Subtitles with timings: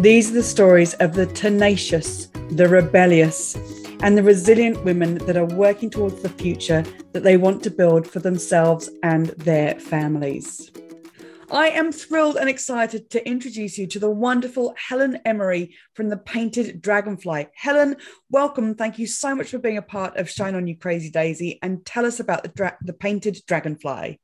[0.00, 3.54] These are the stories of the tenacious, the rebellious,
[4.00, 6.82] and the resilient women that are working towards the future
[7.12, 10.70] that they want to build for themselves and their families.
[11.50, 16.16] I am thrilled and excited to introduce you to the wonderful Helen Emery from the
[16.16, 17.48] Painted Dragonfly.
[17.54, 17.96] Helen,
[18.30, 18.76] welcome.
[18.76, 21.84] Thank you so much for being a part of Shine On You Crazy Daisy and
[21.84, 24.18] tell us about the, dra- the Painted Dragonfly.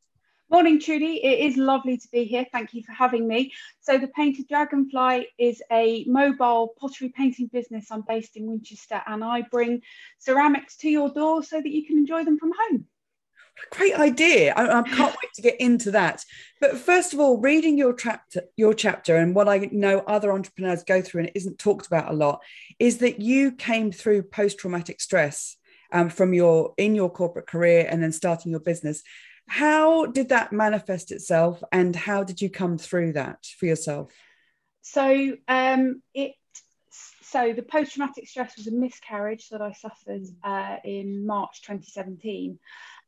[0.56, 1.22] Morning, Trudy.
[1.22, 2.46] It is lovely to be here.
[2.50, 3.52] Thank you for having me.
[3.80, 7.88] So, the Painted Dragonfly is a mobile pottery painting business.
[7.90, 9.82] I'm based in Winchester and I bring
[10.18, 12.86] ceramics to your door so that you can enjoy them from home.
[13.70, 14.54] Great idea.
[14.54, 16.24] I, I can't wait to get into that.
[16.58, 20.84] But first of all, reading your chapter, your chapter, and what I know other entrepreneurs
[20.84, 22.40] go through, and it isn't talked about a lot,
[22.78, 25.58] is that you came through post-traumatic stress
[25.92, 29.02] um, from your in your corporate career and then starting your business
[29.48, 34.12] how did that manifest itself and how did you come through that for yourself?
[34.82, 36.34] So um, it
[37.22, 42.58] so the post-traumatic stress was a miscarriage that I suffered uh, in March 2017,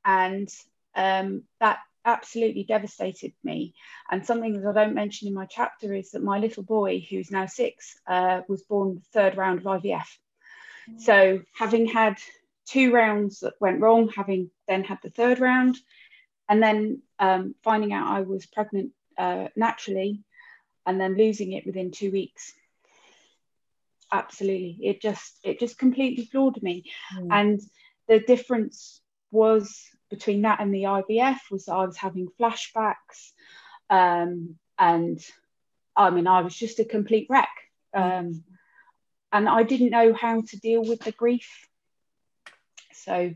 [0.04, 0.48] and
[0.96, 3.74] um, that absolutely devastated me.
[4.10, 7.30] And something that I don't mention in my chapter is that my little boy, who's
[7.30, 10.08] now six, uh, was born the third round of IVF.
[10.90, 11.00] Mm.
[11.00, 12.18] So having had
[12.66, 15.76] two rounds that went wrong, having then had the third round,
[16.48, 20.22] and then um, finding out I was pregnant uh, naturally
[20.86, 22.52] and then losing it within two weeks.
[24.10, 24.78] Absolutely.
[24.82, 26.84] It just it just completely floored me.
[27.16, 27.28] Mm.
[27.30, 27.60] and
[28.06, 33.32] the difference was between that and the IVF was that I was having flashbacks
[33.90, 35.20] um, and
[35.94, 37.50] I mean I was just a complete wreck.
[37.94, 38.18] Mm.
[38.18, 38.44] um,
[39.30, 41.68] and I didn't know how to deal with the grief.
[42.92, 43.34] So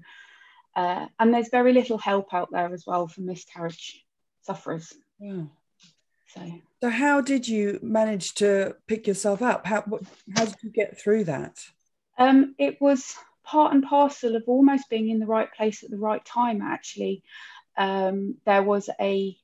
[0.75, 4.05] uh, and there's very little help out there as well for miscarriage
[4.43, 4.93] sufferers.
[5.19, 5.45] Yeah.
[6.29, 6.51] So,
[6.83, 9.67] so how did you manage to pick yourself up?
[9.67, 10.03] How what,
[10.35, 11.63] how did you get through that?
[12.19, 15.99] Um, it was part and parcel of almost being in the right place at the
[15.99, 16.63] right time.
[16.63, 17.23] Actually,
[17.77, 19.37] um, there was a,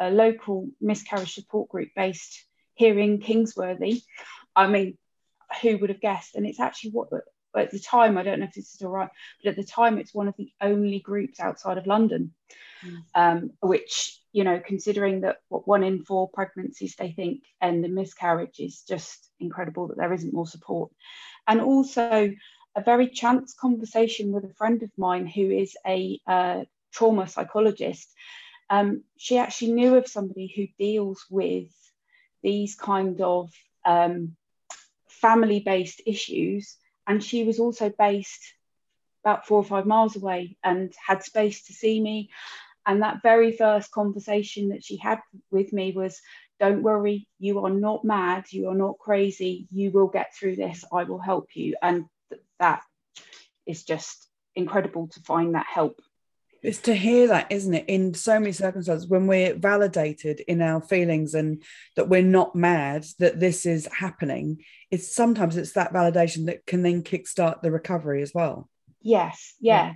[0.00, 2.44] a local miscarriage support group based
[2.74, 4.02] here in Kings Worthy.
[4.56, 4.98] I mean,
[5.60, 6.34] who would have guessed?
[6.34, 7.10] And it's actually what
[7.60, 9.10] at the time, I don't know if this is all right,
[9.42, 12.32] but at the time, it's one of the only groups outside of London,
[12.84, 13.02] mm.
[13.14, 17.94] um, which, you know, considering that what one in four pregnancies they think end in
[17.94, 20.90] miscarriage is just incredible that there isn't more support.
[21.46, 22.32] And also,
[22.74, 28.10] a very chance conversation with a friend of mine who is a uh, trauma psychologist.
[28.70, 31.68] Um, she actually knew of somebody who deals with
[32.42, 33.50] these kind of
[33.84, 34.36] um,
[35.08, 36.76] family based issues
[37.06, 38.54] and she was also based
[39.24, 42.30] about four or five miles away and had space to see me.
[42.84, 45.20] And that very first conversation that she had
[45.50, 46.20] with me was,
[46.58, 50.84] Don't worry, you are not mad, you are not crazy, you will get through this,
[50.92, 51.76] I will help you.
[51.80, 52.82] And th- that
[53.66, 56.00] is just incredible to find that help
[56.62, 57.84] it's to hear that isn't it?
[57.88, 61.62] In so many circumstances when we're validated in our feelings and
[61.96, 66.82] that we're not mad that this is happening it's sometimes it's that validation that can
[66.82, 68.68] then kickstart the recovery as well.
[69.00, 69.94] Yes yeah,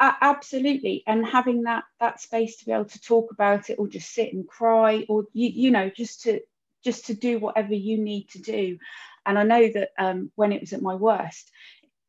[0.00, 0.12] yeah.
[0.20, 1.02] absolutely.
[1.06, 4.32] And having that that space to be able to talk about it or just sit
[4.32, 6.40] and cry or you, you know just to
[6.84, 8.78] just to do whatever you need to do.
[9.24, 11.50] And i know that um, when it was at my worst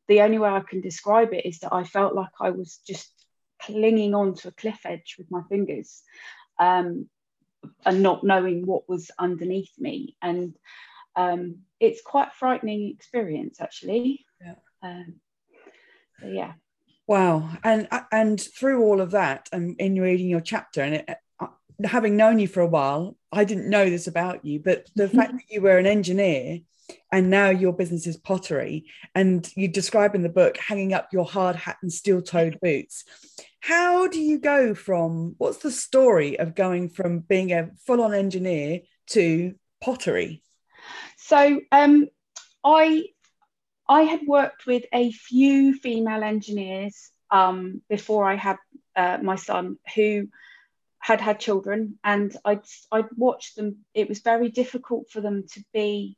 [0.08, 3.10] the only way i can describe it is that i felt like i was just
[3.60, 6.02] clinging on to a cliff edge with my fingers
[6.58, 7.08] um,
[7.84, 10.16] and not knowing what was underneath me.
[10.22, 10.56] And
[11.14, 14.24] um, it's quite a frightening experience, actually.
[14.40, 14.54] Yeah.
[14.82, 15.14] Um,
[16.20, 16.52] so, yeah.
[17.06, 17.50] Wow.
[17.62, 21.46] And and through all of that, and in reading your chapter, and it, uh,
[21.84, 25.32] having known you for a while, I didn't know this about you, but the fact
[25.32, 26.60] that you were an engineer
[27.12, 31.24] and now your business is pottery and you describe in the book hanging up your
[31.24, 33.04] hard hat and steel toed boots
[33.66, 38.14] how do you go from what's the story of going from being a full on
[38.14, 40.42] engineer to pottery?
[41.16, 42.06] So um,
[42.64, 43.04] i
[43.88, 48.58] i had worked with a few female engineers um, before i had
[48.94, 50.28] uh, my son who
[50.98, 53.84] had had children and I'd, I'd watched them.
[53.94, 56.16] It was very difficult for them to be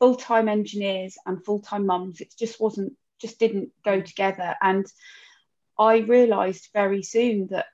[0.00, 2.20] full-time engineers and full-time mums.
[2.20, 4.56] It just wasn't just didn't go together.
[4.60, 4.86] And
[5.78, 7.66] i realized very soon that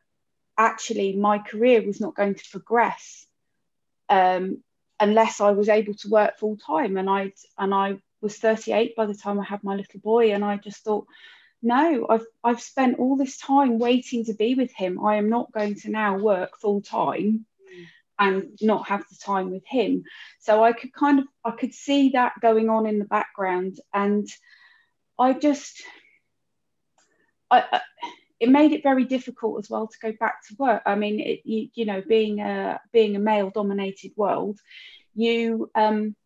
[0.61, 3.27] actually my career was not going to progress
[4.11, 4.63] um,
[4.99, 6.99] unless I was able to work full time.
[6.99, 10.45] And I and I was 38 by the time I had my little boy, and
[10.45, 11.07] I just thought,
[11.63, 15.03] no, I've I've spent all this time waiting to be with him.
[15.05, 17.47] I am not going to now work full time
[18.19, 20.05] and not have the time with him.
[20.41, 24.29] So I could kind of I could see that going on in the background, and
[25.19, 25.83] I just
[27.51, 27.81] I, I
[28.41, 30.83] it made it very difficult as well to go back to work.
[30.87, 34.59] I mean, it, you, you know, being a being a male dominated world,
[35.15, 36.17] you um,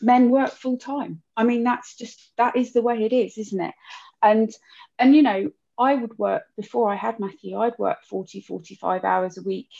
[0.00, 1.22] men work full time.
[1.36, 3.74] I mean, that's just that is the way it is, isn't it?
[4.22, 4.50] And
[4.98, 9.38] and you know, I would work before I had Matthew, I'd work 40, 45 hours
[9.38, 9.70] a week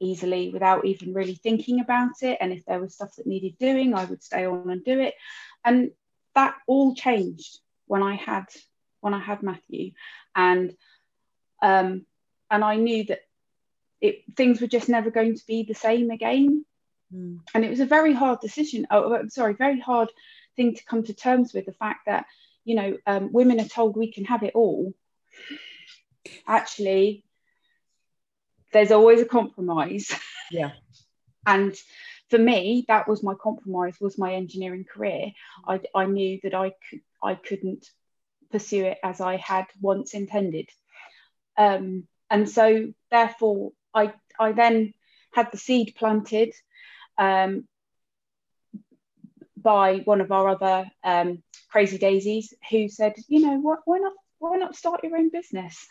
[0.00, 2.38] easily without even really thinking about it.
[2.40, 5.14] And if there was stuff that needed doing, I would stay on and do it.
[5.64, 5.90] And
[6.34, 8.46] that all changed when I had
[9.00, 9.92] when I had Matthew,
[10.34, 10.74] and
[11.62, 12.06] um,
[12.50, 13.20] and I knew that
[14.00, 16.64] it things were just never going to be the same again.
[17.14, 17.40] Mm.
[17.54, 18.86] And it was a very hard decision.
[18.90, 20.10] Oh, I'm sorry, very hard
[20.56, 22.26] thing to come to terms with the fact that
[22.64, 24.92] you know um, women are told we can have it all.
[26.46, 27.24] Actually,
[28.72, 30.14] there's always a compromise.
[30.50, 30.72] Yeah.
[31.46, 31.74] and
[32.30, 33.96] for me, that was my compromise.
[34.00, 35.32] Was my engineering career.
[35.66, 37.86] I, I knew that I could I couldn't
[38.50, 40.68] pursue it as I had once intended.
[41.56, 44.94] Um, and so, therefore, I, I then
[45.32, 46.52] had the seed planted
[47.16, 47.66] um,
[49.56, 54.12] by one of our other um, crazy daisies who said, you know, what, why not?
[54.40, 55.84] Why not start your own business?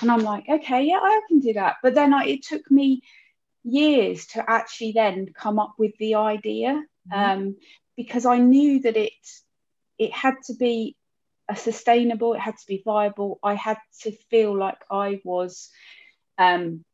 [0.00, 1.76] And I'm like, okay, yeah, I can do that.
[1.80, 3.02] But then I, it took me
[3.62, 7.40] years to actually then come up with the idea mm-hmm.
[7.40, 7.56] um,
[7.96, 9.12] because I knew that it
[9.96, 10.96] it had to be
[11.54, 13.38] sustainable it had to be viable.
[13.42, 15.70] I had to feel like i was
[16.38, 16.84] um,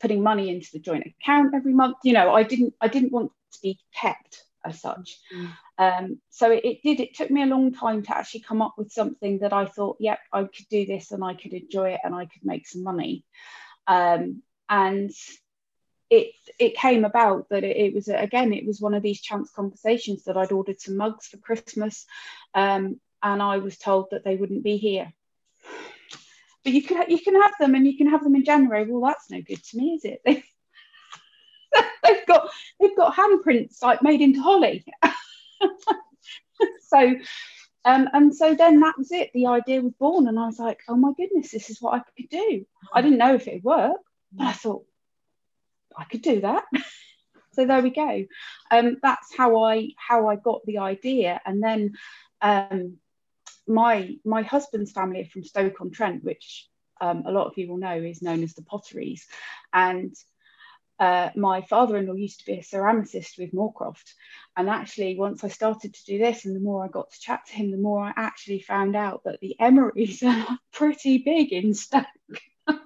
[0.00, 1.98] putting money into the joint account every month.
[2.04, 5.18] You know i didn't i didn't want to be kept as such.
[5.34, 5.52] Mm.
[5.78, 8.74] um, so it, it, did it took me a long time to actually come up
[8.76, 12.00] with something that i thought yep i could do this and i could enjoy it
[12.04, 13.24] and i could make some money.
[13.86, 15.10] Um, and
[16.10, 19.50] it it came about that it, it, was again it was one of these chance
[19.50, 22.04] conversations that I'd ordered some mugs for Christmas.
[22.52, 25.12] Um, and I was told that they wouldn't be here.
[26.64, 28.84] But you can you can have them, and you can have them in January.
[28.86, 30.20] Well, that's no good to me, is it?
[32.02, 32.50] They've, got
[32.80, 34.84] they've got handprints like made into holly.
[36.80, 37.14] so,
[37.84, 39.30] um, and so then that was it.
[39.32, 42.02] The idea was born, and I was like, oh my goodness, this is what I
[42.16, 42.66] could do.
[42.92, 44.00] I didn't know if it would work,
[44.32, 44.84] but I thought
[45.96, 46.64] I could do that.
[47.52, 48.26] so there we go.
[48.70, 51.94] Um, that's how I how I got the idea, and then
[52.42, 52.98] um,
[53.70, 56.68] my my husband's family are from Stoke on Trent, which
[57.00, 59.26] um, a lot of you will know is known as the Potteries,
[59.72, 60.14] and
[60.98, 64.12] uh, my father-in-law used to be a ceramicist with Moorcroft,
[64.56, 67.46] and actually once I started to do this, and the more I got to chat
[67.46, 71.74] to him, the more I actually found out that the Emerys are pretty big in
[71.74, 72.04] Stoke.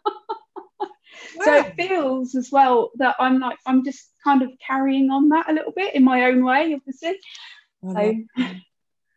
[1.42, 5.50] So it feels as well that I'm like I'm just kind of carrying on that
[5.50, 7.19] a little bit in my own way, obviously.
[7.92, 8.14] So,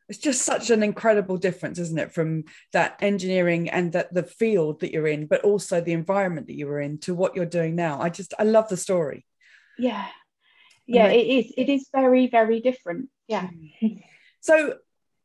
[0.09, 4.80] it's just such an incredible difference isn't it from that engineering and that the field
[4.80, 7.76] that you're in but also the environment that you were in to what you're doing
[7.76, 7.99] now.
[8.02, 9.26] I just i love the story.
[9.78, 10.07] Yeah.
[10.85, 13.09] Yeah it is it is very very different.
[13.28, 13.49] Yeah.
[14.40, 14.76] So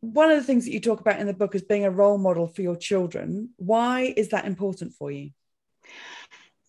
[0.00, 2.18] one of the things that you talk about in the book is being a role
[2.18, 5.30] model for your children why is that important for you?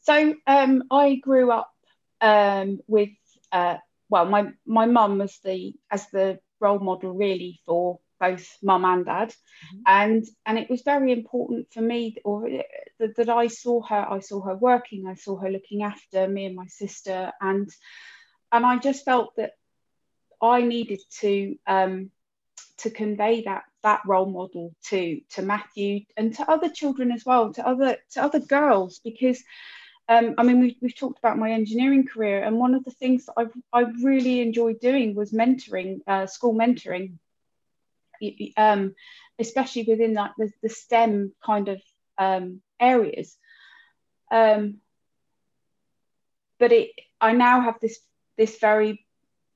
[0.03, 1.71] So um, i grew up
[2.21, 3.09] um, with
[3.51, 3.77] uh,
[4.09, 9.05] well my my mum was the as the role model really for both mum and
[9.05, 9.29] dad.
[9.29, 9.81] Mm-hmm.
[9.85, 12.37] and and it was very important for me or
[12.99, 16.45] that, that i saw her i saw her working i saw her looking after me
[16.45, 17.31] and my sister.
[17.41, 17.69] And
[18.51, 19.53] and i just felt that
[20.41, 22.11] i needed to um
[22.81, 25.01] to convey that that role model to
[25.33, 28.99] to matthew and to other children as well to other to other girls.
[29.09, 29.39] Because
[30.09, 33.25] um, I mean, we've, we've talked about my engineering career, and one of the things
[33.25, 37.19] that I've, I really enjoyed doing was mentoring, uh, school mentoring,
[38.57, 38.95] um,
[39.39, 41.81] especially within like the, the STEM kind of
[42.17, 43.35] um, areas.
[44.31, 44.77] Um,
[46.59, 47.99] but it, I now have this
[48.37, 49.05] this very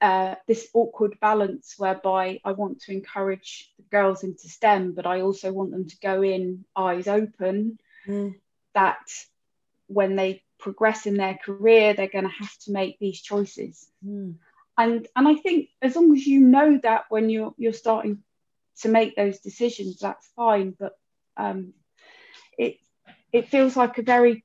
[0.02, 5.22] uh, this awkward balance whereby I want to encourage the girls into STEM, but I
[5.22, 7.80] also want them to go in eyes open.
[8.06, 8.36] Mm.
[8.74, 9.10] That
[9.88, 13.88] when they progress in their career, they're going to have to make these choices.
[14.06, 14.36] Mm.
[14.78, 18.22] And and I think as long as you know that when you're you're starting
[18.82, 20.76] to make those decisions, that's fine.
[20.78, 20.94] But
[21.36, 21.74] um,
[22.58, 22.78] it
[23.32, 24.44] it feels like a very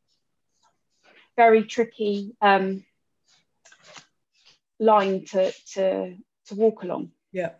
[1.36, 2.84] very tricky um,
[4.78, 7.12] line to to to walk along.
[7.32, 7.50] Yeah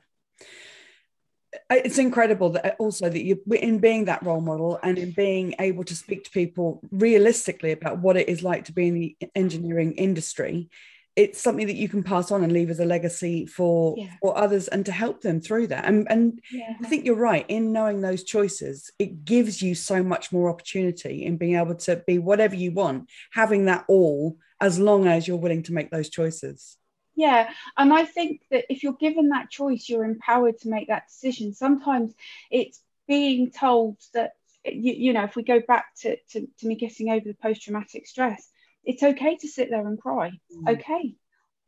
[1.71, 5.85] it's incredible that also that you in being that role model and in being able
[5.85, 9.93] to speak to people realistically about what it is like to be in the engineering
[9.93, 10.69] industry
[11.15, 14.11] it's something that you can pass on and leave as a legacy for yeah.
[14.21, 16.75] for others and to help them through that and and yeah.
[16.83, 21.25] i think you're right in knowing those choices it gives you so much more opportunity
[21.25, 25.37] in being able to be whatever you want having that all as long as you're
[25.37, 26.79] willing to make those choices
[27.15, 31.07] yeah and i think that if you're given that choice you're empowered to make that
[31.09, 32.15] decision sometimes
[32.51, 34.33] it's being told that
[34.65, 38.07] you, you know if we go back to, to, to me getting over the post-traumatic
[38.07, 38.49] stress
[38.85, 40.69] it's okay to sit there and cry mm.
[40.69, 41.15] okay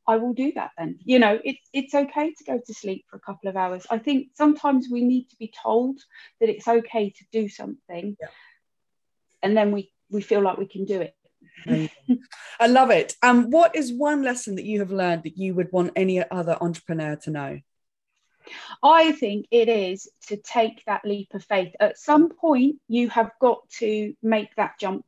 [0.06, 3.16] i will do that then you know it, it's okay to go to sleep for
[3.16, 5.98] a couple of hours i think sometimes we need to be told
[6.40, 8.28] that it's okay to do something yeah.
[9.42, 11.14] and then we we feel like we can do it
[12.60, 13.14] I love it.
[13.22, 16.56] Um, what is one lesson that you have learned that you would want any other
[16.60, 17.60] entrepreneur to know?
[18.82, 21.74] I think it is to take that leap of faith.
[21.80, 25.06] At some point, you have got to make that jump,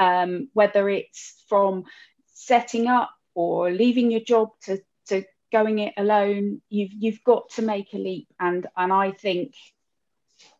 [0.00, 1.84] um, whether it's from
[2.26, 6.60] setting up or leaving your job to, to going it alone.
[6.68, 9.54] You've you've got to make a leap, and and I think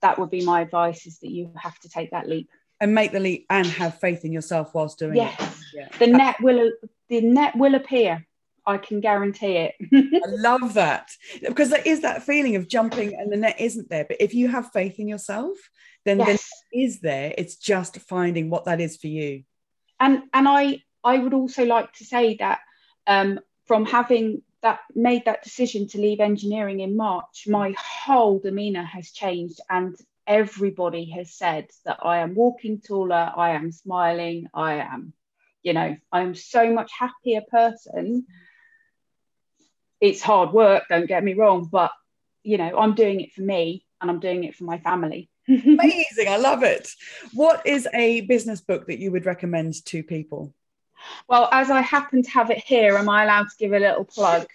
[0.02, 2.48] that would be my advice: is that you have to take that leap
[2.80, 5.40] and make the leap and have faith in yourself whilst doing yes.
[5.40, 5.64] it.
[5.74, 5.88] Yeah.
[5.98, 6.72] The net will
[7.08, 8.26] the net will appear.
[8.66, 9.74] I can guarantee it.
[9.92, 14.04] I love that because there is that feeling of jumping and the net isn't there.
[14.04, 15.56] But if you have faith in yourself,
[16.04, 16.26] then yes.
[16.26, 17.34] the net is there.
[17.36, 19.44] It's just finding what that is for you.
[19.98, 22.60] And and I I would also like to say that
[23.06, 28.82] um, from having that made that decision to leave engineering in March, my whole demeanor
[28.82, 34.74] has changed and everybody has said that I am walking taller, I am smiling, I
[34.74, 35.12] am,
[35.62, 38.26] you know, I'm so much happier person.
[40.00, 41.92] It's hard work, don't get me wrong, but
[42.42, 45.30] you know, I'm doing it for me and I'm doing it for my family.
[45.50, 46.94] Amazing, I love it.
[47.34, 50.54] What is a business book that you would recommend to people?
[51.28, 54.04] Well, as I happen to have it here, am I allowed to give a little
[54.04, 54.46] plug?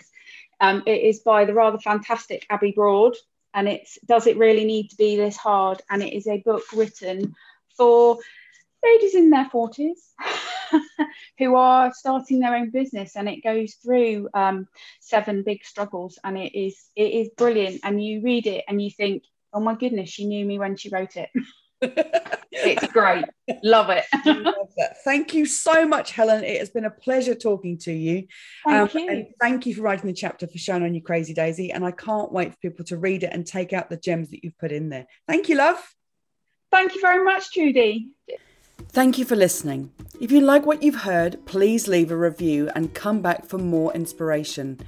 [0.62, 3.16] Um, it is by the rather fantastic Abby Broad
[3.56, 6.64] and it's does it really need to be this hard and it is a book
[6.74, 7.36] written
[7.76, 8.20] for
[8.84, 10.12] ladies in their 40s
[11.40, 14.68] who are starting their own business and it goes through um,
[15.00, 18.92] seven big struggles and it is it is brilliant and you read it and you
[18.92, 19.24] think
[19.56, 21.30] oh my goodness she knew me when she wrote it
[21.82, 23.26] it's great.
[23.64, 24.06] Love it.
[24.26, 24.54] Love
[25.04, 26.44] thank you so much, Helen.
[26.44, 28.28] It has been a pleasure talking to you.
[28.66, 29.10] Thank um, you.
[29.10, 31.72] And thank you for writing the chapter for Shine On You Crazy Daisy.
[31.72, 34.44] And I can't wait for people to read it and take out the gems that
[34.44, 35.06] you've put in there.
[35.28, 35.96] Thank you, love.
[36.72, 38.10] Thank you very much, Trudy.
[38.90, 39.92] Thank you for listening.
[40.20, 43.94] If you like what you've heard, please leave a review and come back for more
[43.94, 44.80] inspiration.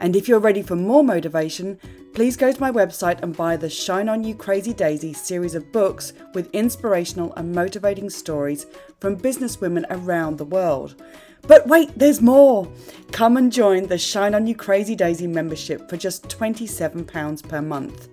[0.00, 1.78] And if you're ready for more motivation,
[2.14, 5.70] please go to my website and buy the Shine On You Crazy Daisy series of
[5.72, 8.64] books with inspirational and motivating stories
[8.98, 11.00] from businesswomen around the world.
[11.42, 12.66] But wait, there's more!
[13.12, 18.08] Come and join the Shine On You Crazy Daisy membership for just £27 per month.